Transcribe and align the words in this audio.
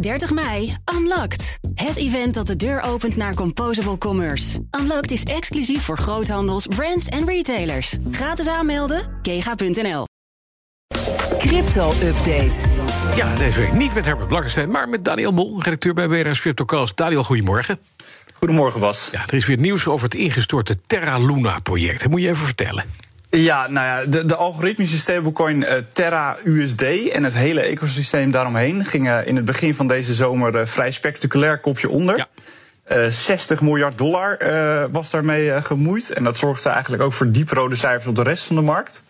30 0.00 0.32
mei, 0.32 0.76
Unlocked. 0.94 1.58
Het 1.74 1.96
event 1.96 2.34
dat 2.34 2.46
de 2.46 2.56
deur 2.56 2.80
opent 2.80 3.16
naar 3.16 3.34
Composable 3.34 3.98
Commerce. 3.98 4.58
Unlocked 4.80 5.10
is 5.10 5.22
exclusief 5.22 5.82
voor 5.82 5.98
groothandels, 5.98 6.66
brands 6.66 7.06
en 7.06 7.26
retailers. 7.26 7.96
Gratis 8.10 8.46
aanmelden, 8.46 9.18
kega.nl. 9.22 10.04
Crypto-update. 11.38 12.52
Ja, 13.16 13.34
deze 13.34 13.60
week 13.60 13.72
niet 13.72 13.94
met 13.94 14.04
Herbert 14.04 14.28
Blankenstein, 14.28 14.70
maar 14.70 14.88
met 14.88 15.04
Daniel 15.04 15.32
Mol, 15.32 15.62
redacteur 15.62 15.94
bij 15.94 16.08
BNR's 16.08 16.40
CryptoCast. 16.40 16.96
Daniel, 16.96 17.24
goedemorgen. 17.24 17.78
Goedemorgen, 18.32 18.80
Bas. 18.80 19.08
Ja, 19.12 19.22
er 19.26 19.34
is 19.34 19.46
weer 19.46 19.58
nieuws 19.58 19.86
over 19.86 20.04
het 20.04 20.14
ingestorte 20.14 20.76
Terra 20.86 21.18
Luna-project. 21.18 22.02
Dat 22.02 22.10
moet 22.10 22.20
je 22.20 22.28
even 22.28 22.46
vertellen. 22.46 22.84
Ja, 23.30 23.66
nou 23.66 23.86
ja, 23.86 24.10
de, 24.10 24.24
de 24.24 24.34
algoritmische 24.34 24.98
stablecoin 24.98 25.62
uh, 25.62 25.72
Terra 25.92 26.36
USD 26.44 26.82
en 26.82 27.24
het 27.24 27.34
hele 27.34 27.60
ecosysteem 27.60 28.30
daaromheen 28.30 28.84
gingen 28.84 29.26
in 29.26 29.36
het 29.36 29.44
begin 29.44 29.74
van 29.74 29.86
deze 29.86 30.14
zomer 30.14 30.54
uh, 30.54 30.66
vrij 30.66 30.90
spectaculair 30.90 31.58
kopje 31.58 31.90
onder. 31.90 32.16
Ja. 32.16 32.26
Uh, 32.96 33.06
60 33.06 33.60
miljard 33.60 33.98
dollar 33.98 34.38
was 34.90 35.10
daarmee 35.10 35.62
gemoeid. 35.62 36.10
En 36.12 36.24
dat 36.24 36.38
zorgde 36.38 36.68
eigenlijk 36.68 37.02
ook 37.02 37.12
voor 37.12 37.30
dieprode 37.30 37.76
cijfers 37.76 38.06
op 38.06 38.16
de 38.16 38.22
rest 38.22 38.44
van 38.44 38.56
de 38.56 38.62
markt. 38.62 39.02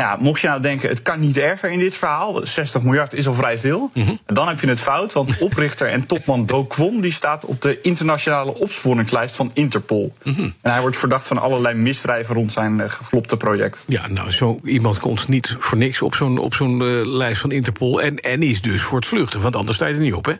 Ja, 0.00 0.16
mocht 0.20 0.40
je 0.40 0.48
nou 0.48 0.60
denken, 0.60 0.88
het 0.88 1.02
kan 1.02 1.20
niet 1.20 1.38
erger 1.38 1.70
in 1.70 1.78
dit 1.78 1.94
verhaal. 1.94 2.40
60 2.46 2.82
miljard 2.82 3.14
is 3.14 3.26
al 3.26 3.34
vrij 3.34 3.58
veel. 3.58 3.90
Mm 3.92 4.04
-hmm. 4.04 4.18
Dan 4.26 4.48
heb 4.48 4.60
je 4.60 4.68
het 4.68 4.80
fout, 4.80 5.12
want 5.12 5.38
oprichter 5.48 5.88
en 5.88 6.06
topman 6.06 6.46
Do 6.46 6.64
Kwon... 6.64 7.00
die 7.00 7.12
staat 7.12 7.44
op 7.44 7.60
de 7.62 7.80
internationale 7.80 8.54
opsporingslijst 8.54 9.36
van 9.36 9.50
Interpol. 9.54 10.12
Mm 10.22 10.34
-hmm. 10.34 10.54
En 10.60 10.70
hij 10.72 10.80
wordt 10.80 10.96
verdacht 10.96 11.26
van 11.26 11.38
allerlei 11.38 11.74
misdrijven 11.74 12.34
rond 12.34 12.52
zijn 12.52 12.78
uh, 12.78 12.84
geflopte 12.88 13.36
project. 13.36 13.84
Ja, 13.88 14.08
nou, 14.08 14.30
zo 14.30 14.60
iemand 14.64 14.98
komt 14.98 15.28
niet 15.28 15.56
voor 15.58 15.78
niks 15.78 16.02
op 16.02 16.14
zo'n 16.14 16.38
op 16.38 16.54
zo'n 16.54 16.80
uh, 16.80 17.06
lijst 17.06 17.40
van 17.40 17.52
Interpol... 17.52 18.02
En, 18.02 18.16
en 18.16 18.42
is 18.42 18.62
dus 18.62 18.82
voor 18.82 18.98
het 18.98 19.06
vluchten, 19.06 19.40
want 19.40 19.56
anders 19.56 19.76
sta 19.76 19.86
je 19.86 19.94
er 19.94 20.00
niet 20.00 20.14
op, 20.14 20.24
hè? 20.24 20.34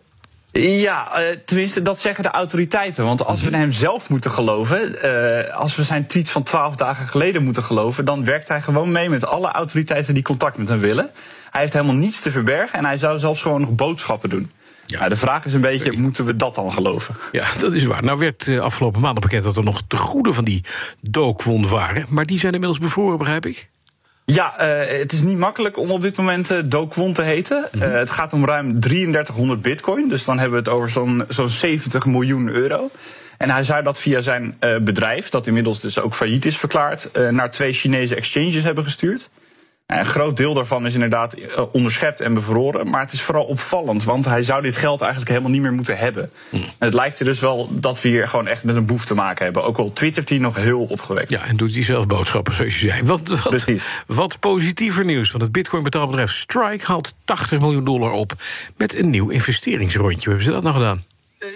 Ja, 0.61 1.21
uh, 1.21 1.37
tenminste, 1.45 1.83
dat 1.83 2.01
zeggen 2.01 2.25
de 2.25 2.31
autoriteiten. 2.31 3.05
Want 3.05 3.25
als 3.25 3.43
we 3.43 3.57
hem 3.57 3.73
zelf 3.73 4.09
moeten 4.09 4.31
geloven, 4.31 4.97
uh, 5.05 5.55
als 5.55 5.77
we 5.77 5.83
zijn 5.83 6.07
tweet 6.07 6.31
van 6.31 6.43
twaalf 6.43 6.77
dagen 6.77 7.07
geleden 7.07 7.43
moeten 7.43 7.63
geloven, 7.63 8.05
dan 8.05 8.25
werkt 8.25 8.49
hij 8.49 8.63
gewoon 8.63 8.93
mee 8.93 9.09
met 9.09 9.27
alle 9.27 9.53
autoriteiten 9.53 10.15
die 10.15 10.23
contact 10.23 10.59
met 10.59 10.69
hem 10.69 10.79
willen. 10.79 11.11
Hij 11.51 11.61
heeft 11.61 11.73
helemaal 11.73 11.95
niets 11.95 12.21
te 12.21 12.31
verbergen 12.31 12.79
en 12.79 12.85
hij 12.85 12.99
zou 12.99 13.19
zelfs 13.19 13.43
gewoon 13.43 13.61
nog 13.61 13.75
boodschappen 13.75 14.31
doen. 14.31 14.51
Ja. 14.87 14.99
Nou, 14.99 15.11
de 15.11 15.17
vraag 15.17 15.45
is 15.45 15.53
een 15.53 15.61
beetje, 15.61 15.93
moeten 15.93 16.25
we 16.25 16.37
dat 16.37 16.55
dan 16.55 16.73
geloven? 16.73 17.17
Ja, 17.33 17.47
dat 17.59 17.75
is 17.75 17.85
waar. 17.85 18.03
Nou 18.03 18.19
werd 18.19 18.47
uh, 18.47 18.61
afgelopen 18.61 19.01
maandag 19.01 19.23
bekend 19.23 19.45
dat 19.45 19.57
er 19.57 19.65
nog 19.65 19.83
te 19.87 19.97
goede 19.97 20.33
van 20.33 20.45
die 20.45 20.65
dookwond 21.01 21.69
waren. 21.69 22.07
Maar 22.09 22.27
die 22.27 22.39
zijn 22.39 22.53
inmiddels 22.53 22.81
bevroren, 22.81 23.19
begrijp 23.19 23.47
ik? 23.47 23.69
Ja, 24.33 24.55
uh, 24.61 24.99
het 24.99 25.13
is 25.13 25.23
niet 25.23 25.39
makkelijk 25.39 25.79
om 25.79 25.91
op 25.91 26.01
dit 26.01 26.17
moment 26.17 26.51
uh, 26.51 26.59
Dokwon 26.65 27.13
te 27.13 27.23
heten. 27.23 27.69
Mm 27.73 27.81
-hmm. 27.81 27.91
uh, 27.91 27.99
het 27.99 28.11
gaat 28.11 28.33
om 28.33 28.45
ruim 28.45 28.81
3300 28.81 29.63
bitcoin. 29.63 30.09
Dus 30.09 30.25
dan 30.25 30.39
hebben 30.39 30.63
we 30.63 30.65
het 30.65 30.75
over 30.75 30.91
zo'n 30.91 31.25
zo'n 31.29 31.49
70 31.49 32.07
miljoen 32.07 32.49
euro. 32.49 32.91
En 33.39 33.51
hij 33.51 33.63
zou 33.63 33.83
dat 33.83 33.99
via 33.99 34.21
zijn 34.21 34.55
bedrijf, 34.83 35.29
dat 35.29 35.47
inmiddels 35.47 35.81
dus 35.81 36.01
ook 36.01 36.15
failliet 36.15 36.45
is 36.45 36.57
verklaard, 36.57 37.11
naar 37.31 37.51
twee 37.51 37.73
Chinese 37.73 38.15
exchanges 38.15 38.63
hebben 38.63 38.85
gestuurd. 38.85 39.29
Een 39.87 40.07
groot 40.07 40.37
deel 40.37 40.55
daarvan 40.55 40.87
is 40.87 40.95
inderdaad 40.95 41.35
onderschept 41.73 42.21
en 42.21 42.35
bevroren. 42.35 42.91
Maar 42.91 43.01
het 43.01 43.13
is 43.13 43.23
vooral 43.23 43.45
opvallend, 43.45 44.05
want 44.05 44.25
hij 44.25 44.43
zou 44.43 44.63
dit 44.63 44.77
geld 44.77 45.01
eigenlijk 45.01 45.31
helemaal 45.31 45.51
niet 45.51 45.61
meer 45.61 45.73
moeten 45.73 45.97
hebben. 45.97 46.31
Hmm. 46.51 46.61
En 46.61 46.71
het 46.79 46.95
lijkt 46.95 47.19
er 47.19 47.25
dus 47.25 47.41
wel 47.41 47.69
dat 47.71 48.03
we 48.03 48.09
hier 48.09 48.29
gewoon 48.29 48.47
echt 48.47 48.65
met 48.65 48.77
een 48.77 48.87
boef 48.87 49.05
te 49.05 49.15
maken 49.15 49.45
hebben. 49.45 49.65
Ook 49.65 49.79
al 49.79 49.93
twittert 49.93 50.29
hij 50.29 50.39
nog 50.39 50.57
heel 50.57 50.85
opgewekt. 50.85 51.31
Ja, 51.31 51.45
en 51.45 51.57
doet 51.57 51.75
hij 51.75 51.85
zelf 51.85 52.07
boodschappen, 52.07 52.55
zoals 52.55 52.81
je 52.81 52.89
zei. 52.89 53.03
Wat, 53.05 53.29
wat, 53.29 53.49
Precies. 53.49 53.87
wat 54.07 54.39
positiever 54.39 55.05
nieuws. 55.05 55.31
Want 55.31 55.43
het 55.43 55.53
Bitcoin-betaalbedrijf 55.53 56.31
Strike 56.31 56.87
haalt 56.87 57.15
80 57.25 57.61
miljoen 57.61 57.85
dollar 57.85 58.13
op 58.13 58.33
met 58.77 58.99
een 58.99 59.11
nieuw 59.11 59.29
investeringsrondje. 59.29 60.19
Hoe 60.19 60.29
hebben 60.29 60.45
ze 60.45 60.51
dat 60.51 60.63
nou 60.63 60.75
gedaan? 60.75 61.05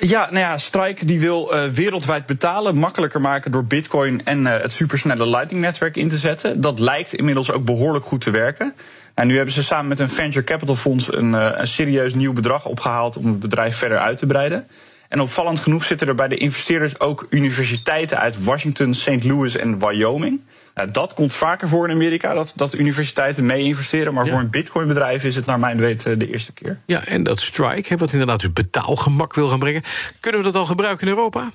Ja, 0.01 0.27
nou 0.31 0.39
ja, 0.39 0.59
Strike 0.59 1.05
die 1.05 1.21
wil 1.21 1.55
uh, 1.55 1.65
wereldwijd 1.65 2.27
betalen 2.27 2.77
makkelijker 2.77 3.21
maken 3.21 3.51
door 3.51 3.65
Bitcoin 3.65 4.25
en 4.25 4.41
uh, 4.41 4.53
het 4.53 4.73
supersnelle 4.73 5.27
Lightning-netwerk 5.27 5.97
in 5.97 6.09
te 6.09 6.19
zetten. 6.19 6.61
Dat 6.61 6.79
lijkt 6.79 7.13
inmiddels 7.13 7.51
ook 7.51 7.65
behoorlijk 7.65 8.05
goed 8.05 8.21
te 8.21 8.31
werken. 8.31 8.75
En 9.15 9.27
nu 9.27 9.37
hebben 9.37 9.55
ze 9.55 9.63
samen 9.63 9.89
met 9.89 9.99
een 9.99 10.09
venture 10.09 10.45
capital 10.45 10.77
fonds 10.77 11.15
een, 11.15 11.33
uh, 11.33 11.51
een 11.53 11.67
serieus 11.67 12.15
nieuw 12.15 12.33
bedrag 12.33 12.67
opgehaald 12.67 13.17
om 13.17 13.27
het 13.27 13.39
bedrijf 13.39 13.77
verder 13.77 13.99
uit 13.99 14.19
te 14.19 14.27
breiden. 14.27 14.67
En 15.09 15.21
opvallend 15.21 15.61
genoeg 15.61 15.85
zitten 15.85 16.09
er 16.09 16.15
bij 16.15 16.29
de 16.29 16.37
investeerders 16.37 17.01
ook 17.01 17.27
universiteiten 17.31 18.19
uit 18.19 18.45
Washington, 18.45 18.95
St. 18.95 19.25
Louis 19.25 19.57
en 19.57 19.79
Wyoming. 19.79 20.41
Nou, 20.75 20.91
dat 20.91 21.15
komt 21.15 21.35
vaker 21.35 21.69
voor 21.69 21.89
in 21.89 21.95
Amerika, 21.95 22.35
dat, 22.35 22.53
dat 22.57 22.75
universiteiten 22.75 23.47
mee 23.47 23.63
investeren. 23.63 24.15
Maar 24.15 24.25
ja. 24.25 24.31
voor 24.31 24.41
een 24.41 24.51
bitcoinbedrijf 24.51 25.25
is 25.25 25.37
het 25.37 25.47
naar 25.47 25.59
mijn 25.59 25.79
weten 25.79 26.19
de 26.19 26.31
eerste 26.31 26.53
keer. 26.53 26.79
Ja, 26.87 27.05
en 27.05 27.23
dat 27.23 27.41
Strike, 27.41 27.97
wat 27.97 28.13
inderdaad 28.13 28.41
dus 28.41 28.53
betaalgemak 28.53 29.35
wil 29.35 29.49
gaan 29.49 29.59
brengen. 29.59 29.83
Kunnen 30.21 30.41
we 30.41 30.47
dat 30.47 30.57
al 30.57 30.67
gebruiken 30.67 31.07
in 31.07 31.13
Europa? 31.13 31.51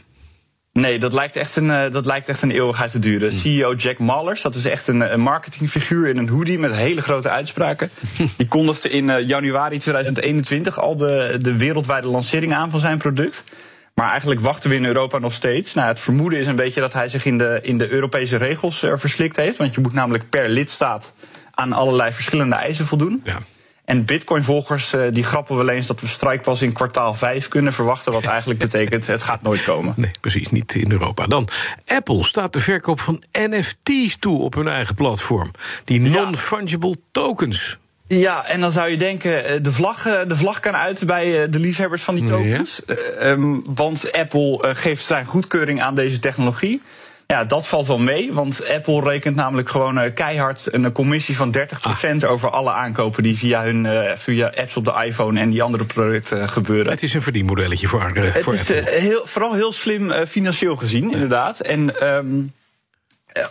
Nee, 0.79 0.99
dat 0.99 1.13
lijkt 1.13 1.35
echt 1.35 1.55
een, 1.55 1.65
uh, 1.65 1.91
dat 1.91 2.05
lijkt 2.05 2.29
echt 2.29 2.41
een 2.41 2.51
eeuwigheid 2.51 2.91
te 2.91 2.99
duren. 2.99 3.31
Mm. 3.31 3.37
CEO 3.37 3.73
Jack 3.73 3.99
Mallers, 3.99 4.41
dat 4.41 4.55
is 4.55 4.65
echt 4.65 4.87
een, 4.87 5.13
een 5.13 5.19
marketingfiguur 5.19 6.07
in 6.07 6.17
een 6.17 6.29
hoodie 6.29 6.59
met 6.59 6.75
hele 6.75 7.01
grote 7.01 7.29
uitspraken. 7.29 7.89
Die 8.37 8.47
kondigde 8.47 8.89
in 8.89 9.07
uh, 9.07 9.27
januari 9.27 9.77
2021 9.77 10.79
al 10.79 10.95
de, 10.95 11.37
de 11.41 11.57
wereldwijde 11.57 12.07
lancering 12.07 12.53
aan 12.53 12.71
van 12.71 12.79
zijn 12.79 12.97
product. 12.97 13.43
Maar 13.95 14.09
eigenlijk 14.09 14.41
wachten 14.41 14.69
we 14.69 14.75
in 14.75 14.85
Europa 14.85 15.17
nog 15.19 15.33
steeds. 15.33 15.73
Nou, 15.73 15.87
het 15.87 15.99
vermoeden 15.99 16.39
is 16.39 16.45
een 16.45 16.55
beetje 16.55 16.81
dat 16.81 16.93
hij 16.93 17.09
zich 17.09 17.25
in 17.25 17.37
de, 17.37 17.59
in 17.61 17.77
de 17.77 17.89
Europese 17.89 18.37
regels 18.37 18.83
uh, 18.83 18.93
verslikt 18.95 19.35
heeft. 19.35 19.57
Want 19.57 19.73
je 19.73 19.81
moet 19.81 19.93
namelijk 19.93 20.29
per 20.29 20.49
lidstaat 20.49 21.13
aan 21.51 21.73
allerlei 21.73 22.13
verschillende 22.13 22.55
eisen 22.55 22.85
voldoen. 22.85 23.21
Ja. 23.23 23.39
En 23.85 24.05
Bitcoin-volgers 24.05 24.93
uh, 24.93 25.11
die 25.11 25.23
grappen 25.23 25.57
wel 25.57 25.69
eens 25.69 25.87
dat 25.87 26.01
we 26.01 26.07
strijk 26.07 26.41
pas 26.41 26.61
in 26.61 26.73
kwartaal 26.73 27.13
5 27.13 27.47
kunnen 27.47 27.73
verwachten. 27.73 28.11
Wat 28.11 28.25
eigenlijk 28.25 28.59
betekent, 28.69 29.07
het 29.07 29.23
gaat 29.23 29.41
nooit 29.41 29.63
komen. 29.63 29.93
Nee, 29.97 30.11
precies, 30.21 30.49
niet 30.49 30.75
in 30.75 30.91
Europa. 30.91 31.27
Dan, 31.27 31.47
Apple 31.85 32.23
staat 32.23 32.53
de 32.53 32.59
verkoop 32.59 32.99
van 32.99 33.23
NFT's 33.31 34.17
toe 34.19 34.39
op 34.39 34.53
hun 34.53 34.67
eigen 34.67 34.95
platform. 34.95 35.51
Die 35.83 35.99
non-fungible 35.99 36.95
tokens. 37.11 37.77
Ja, 38.07 38.45
en 38.45 38.59
dan 38.59 38.71
zou 38.71 38.89
je 38.89 38.97
denken, 38.97 39.63
de 39.63 39.71
vlag, 39.71 40.03
de 40.03 40.35
vlag 40.35 40.59
kan 40.59 40.75
uit 40.75 41.05
bij 41.05 41.49
de 41.49 41.59
liefhebbers 41.59 42.01
van 42.01 42.15
die 42.15 42.27
tokens. 42.27 42.81
Uh, 42.87 43.29
um, 43.29 43.63
want 43.75 44.11
Apple 44.11 44.61
uh, 44.65 44.69
geeft 44.73 45.05
zijn 45.05 45.25
goedkeuring 45.25 45.81
aan 45.81 45.95
deze 45.95 46.19
technologie. 46.19 46.81
Ja, 47.27 47.43
dat 47.43 47.67
valt 47.67 47.87
wel 47.87 47.97
mee, 47.97 48.33
want 48.33 48.67
Apple 48.67 49.01
rekent 49.01 49.35
namelijk 49.35 49.69
gewoon 49.69 49.97
uh, 49.97 50.13
keihard 50.13 50.67
een 50.71 50.91
commissie 50.91 51.35
van 51.35 51.55
30% 51.57 51.61
ah. 51.81 52.31
over 52.31 52.49
alle 52.49 52.71
aankopen 52.71 53.23
die 53.23 53.37
via 53.37 53.63
hun 53.63 53.85
uh, 53.85 54.11
via 54.15 54.51
apps 54.55 54.77
op 54.77 54.85
de 54.85 55.03
iPhone 55.05 55.39
en 55.39 55.49
die 55.49 55.63
andere 55.63 55.85
producten 55.85 56.37
uh, 56.37 56.47
gebeuren. 56.47 56.91
Het 56.91 57.03
is 57.03 57.13
een 57.13 57.21
verdienmodelletje 57.21 57.87
voor, 57.87 58.01
Het 58.03 58.43
voor 58.43 58.53
is 58.53 58.71
Apple. 58.71 58.91
heel, 58.91 59.21
vooral 59.23 59.53
heel 59.53 59.71
slim 59.71 60.25
financieel 60.27 60.75
gezien, 60.75 61.07
ja. 61.07 61.13
inderdaad. 61.13 61.59
En 61.59 62.07
um, 62.07 62.53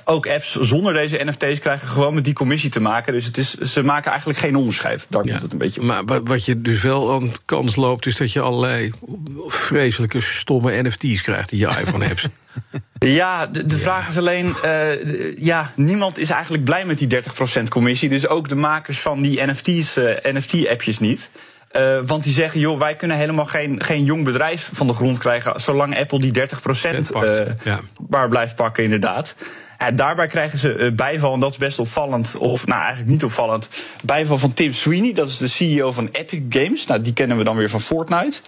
ook 0.05 0.27
apps 0.27 0.61
zonder 0.61 0.93
deze 0.93 1.25
NFT's 1.25 1.59
krijgen 1.59 1.89
gewoon 1.89 2.15
met 2.15 2.25
die 2.25 2.35
commissie 2.35 2.71
te 2.71 2.81
maken. 2.81 3.13
Dus 3.13 3.25
het 3.25 3.39
is, 3.39 3.55
ze 3.55 3.83
maken 3.83 4.11
eigenlijk 4.11 4.39
geen 4.39 4.57
onderscheid. 4.57 5.07
Daar 5.09 5.23
ja, 5.25 5.31
komt 5.31 5.43
het 5.43 5.53
een 5.53 5.59
beetje 5.59 5.81
op. 5.81 5.87
Maar 5.87 6.23
wat 6.23 6.45
je 6.45 6.63
dus 6.63 6.83
wel 6.83 7.13
aan 7.13 7.33
kans 7.45 7.77
loopt, 7.77 8.07
is 8.07 8.17
dat 8.17 8.33
je 8.33 8.41
allerlei 8.41 8.93
vreselijke 9.47 10.21
stomme 10.21 10.83
NFT's 10.83 11.23
krijgt 11.23 11.53
in 11.53 11.59
je 11.59 11.69
iPhone-apps. 11.69 12.27
Ja, 12.99 13.47
de, 13.47 13.67
de 13.67 13.77
ja. 13.77 13.83
vraag 13.83 14.09
is 14.09 14.19
alleen, 14.19 14.55
uh, 14.65 15.37
ja, 15.37 15.71
niemand 15.75 16.19
is 16.19 16.31
eigenlijk 16.31 16.65
blij 16.65 16.85
met 16.85 16.99
die 16.99 17.23
30% 17.63 17.69
commissie. 17.69 18.09
Dus 18.09 18.29
ook 18.29 18.49
de 18.49 18.55
makers 18.55 19.01
van 19.01 19.23
die 19.23 19.43
NFT's, 19.47 19.97
uh, 19.97 20.11
NFT-appjes 20.23 20.99
niet. 20.99 21.31
Uh, 21.73 21.99
want 22.07 22.25
die 22.25 22.33
zeggen, 22.33 22.61
joh, 22.61 22.79
wij 22.79 22.95
kunnen 22.95 23.17
helemaal 23.17 23.47
geen, 23.47 23.83
geen 23.83 24.05
jong 24.05 24.25
bedrijf 24.25 24.71
van 24.73 24.87
de 24.87 24.93
grond 24.93 25.19
krijgen... 25.19 25.61
zolang 25.61 25.99
Apple 25.99 26.19
die 26.19 26.33
30% 26.33 26.43
uh, 27.23 27.33
ja. 27.65 27.81
waar 28.09 28.29
blijft 28.29 28.57
pakken, 28.57 28.85
inderdaad. 28.85 29.35
Ja, 29.85 29.91
daarbij 29.91 30.27
krijgen 30.27 30.59
ze 30.59 30.77
uh, 30.77 30.93
bijval, 30.93 31.35
en 31.35 31.41
dat 31.41 31.51
is 31.51 31.57
best 31.57 31.79
opvallend... 31.79 32.37
of 32.37 32.67
nou, 32.67 32.81
eigenlijk 32.81 33.11
niet 33.11 33.25
opvallend, 33.25 33.69
bijval 34.03 34.39
van 34.39 34.55
Tim 34.55 34.73
Sweeney. 34.73 35.13
Dat 35.13 35.29
is 35.29 35.37
de 35.37 35.49
CEO 35.49 35.93
van 35.93 36.09
Epic 36.13 36.41
Games. 36.49 36.87
Nou, 36.87 37.03
die 37.03 37.13
kennen 37.13 37.37
we 37.37 37.45
dan 37.45 37.57
weer 37.57 37.71
van 37.71 37.81
Fortnite. 37.81 38.41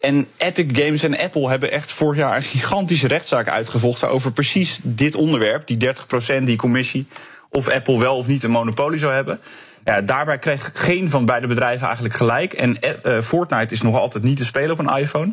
En 0.00 0.26
Epic 0.36 0.66
Games 0.72 1.02
en 1.02 1.18
Apple 1.18 1.48
hebben 1.48 1.70
echt 1.70 1.92
vorig 1.92 2.18
jaar 2.18 2.36
een 2.36 2.42
gigantische 2.42 3.08
rechtszaak 3.08 3.48
uitgevochten... 3.48 4.08
over 4.08 4.32
precies 4.32 4.80
dit 4.82 5.14
onderwerp, 5.14 5.66
die 5.66 5.88
30% 6.40 6.44
die 6.44 6.56
commissie... 6.56 7.06
of 7.50 7.68
Apple 7.68 7.98
wel 7.98 8.16
of 8.16 8.26
niet 8.26 8.42
een 8.42 8.50
monopolie 8.50 8.98
zou 8.98 9.12
hebben... 9.12 9.40
Ja, 9.84 10.00
daarbij 10.00 10.38
kreeg 10.38 10.70
geen 10.74 11.10
van 11.10 11.24
beide 11.24 11.46
bedrijven 11.46 11.86
eigenlijk 11.86 12.14
gelijk. 12.14 12.52
En 12.52 12.76
uh, 13.06 13.20
Fortnite 13.20 13.74
is 13.74 13.82
nog 13.82 13.96
altijd 13.96 14.24
niet 14.24 14.36
te 14.36 14.44
spelen 14.44 14.70
op 14.70 14.78
een 14.78 14.96
iPhone. 14.96 15.32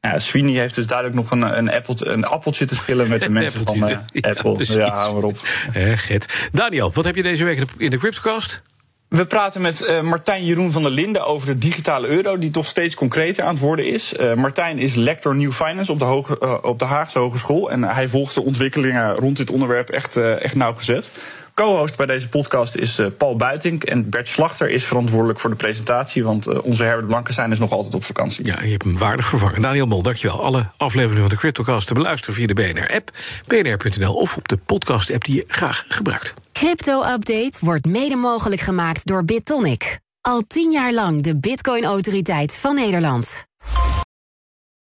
Ja, 0.00 0.18
Sweeney 0.18 0.60
heeft 0.60 0.74
dus 0.74 0.86
duidelijk 0.86 1.16
nog 1.16 1.30
een, 1.30 1.58
een, 1.58 1.72
appeltje, 1.72 2.06
een 2.06 2.24
appeltje 2.24 2.64
te 2.64 2.74
schillen 2.74 3.08
met 3.08 3.20
de 3.20 3.30
mensen 3.40 3.64
van 3.64 3.76
uh, 3.76 3.88
ja, 4.12 4.28
Apple. 4.28 4.52
Precies. 4.52 4.74
Ja, 4.74 4.94
hou 4.94 5.14
maar 5.14 5.22
op. 5.22 5.38
Eh. 5.72 6.18
Daniel, 6.52 6.90
wat 6.94 7.04
heb 7.04 7.16
je 7.16 7.22
deze 7.22 7.44
week 7.44 7.62
in 7.76 7.90
de 7.90 7.98
Cryptocast? 7.98 8.62
We 9.08 9.26
praten 9.26 9.60
met 9.60 9.80
uh, 9.80 10.00
Martijn 10.00 10.44
Jeroen 10.44 10.72
van 10.72 10.82
der 10.82 10.90
Linden 10.90 11.26
over 11.26 11.46
de 11.46 11.58
digitale 11.58 12.06
euro, 12.06 12.38
die 12.38 12.50
toch 12.50 12.66
steeds 12.66 12.94
concreter 12.94 13.44
aan 13.44 13.54
het 13.54 13.62
worden 13.62 13.86
is. 13.86 14.14
Uh, 14.20 14.34
Martijn 14.34 14.78
is 14.78 14.94
lector 14.94 15.36
New 15.36 15.52
Finance 15.52 15.92
op 15.92 15.98
de, 15.98 16.04
Hoge, 16.04 16.62
op 16.62 16.78
de 16.78 16.84
Haagse 16.84 17.18
Hogeschool. 17.18 17.70
En 17.70 17.82
hij 17.82 18.08
volgt 18.08 18.34
de 18.34 18.42
ontwikkelingen 18.42 19.14
rond 19.14 19.36
dit 19.36 19.50
onderwerp 19.50 19.88
echt, 19.88 20.16
echt 20.16 20.54
nauwgezet. 20.54 21.10
Co-host 21.58 21.96
bij 21.96 22.06
deze 22.06 22.28
podcast 22.28 22.74
is 22.74 23.00
Paul 23.16 23.36
Buitink. 23.36 23.84
En 23.84 24.10
Bert 24.10 24.28
Slachter 24.28 24.70
is 24.70 24.84
verantwoordelijk 24.84 25.40
voor 25.40 25.50
de 25.50 25.56
presentatie. 25.56 26.24
Want 26.24 26.60
onze 26.60 26.84
Herbert 26.84 27.06
Blankenstein 27.06 27.52
is 27.52 27.58
nog 27.58 27.70
altijd 27.70 27.94
op 27.94 28.04
vakantie. 28.04 28.44
Ja, 28.44 28.62
je 28.62 28.70
hebt 28.70 28.82
hem 28.82 28.98
waardig 28.98 29.26
vervangen. 29.28 29.62
Daniel 29.62 29.86
Mol, 29.86 30.02
dankjewel. 30.02 30.44
Alle 30.44 30.66
afleveringen 30.76 31.20
van 31.20 31.30
de 31.30 31.36
CryptoCast 31.36 31.86
te 31.86 31.94
beluisteren 31.94 32.34
via 32.34 32.46
de 32.46 32.54
BNR-app, 32.54 33.10
bnr.nl 33.46 34.14
of 34.14 34.36
op 34.36 34.48
de 34.48 34.56
podcast-app 34.56 35.24
die 35.24 35.34
je 35.34 35.44
graag 35.46 35.84
gebruikt. 35.88 36.34
Crypto-update 36.52 37.56
wordt 37.60 37.86
mede 37.86 38.16
mogelijk 38.16 38.60
gemaakt 38.60 39.06
door 39.06 39.24
BitTonic. 39.24 39.98
Al 40.20 40.42
tien 40.46 40.70
jaar 40.70 40.92
lang 40.92 41.22
de 41.22 41.38
Bitcoin-autoriteit 41.40 42.54
van 42.54 42.74
Nederland. 42.74 43.46